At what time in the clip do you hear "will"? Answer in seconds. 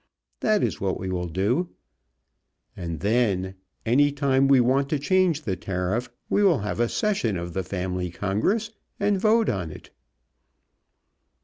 1.11-1.27, 6.43-6.57